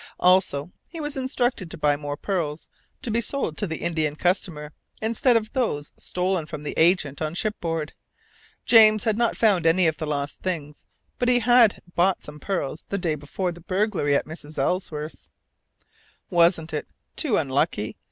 [0.19, 2.67] Also, he was instructed to buy more pearls,
[3.03, 7.35] to be sold to the Indian customer, instead of those stolen from the agent on
[7.35, 7.93] shipboard.
[8.65, 10.85] James had not found any of the lost things;
[11.19, 14.57] but he had bought some pearls the day before the burglary at Mrs.
[14.57, 15.29] Ellsworth's.
[16.31, 17.95] Wasn't it too unlucky?